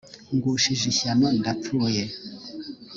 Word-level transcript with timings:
ngushije 0.35 0.85
ishyano 0.91 1.27
ndapfuye 1.39 2.03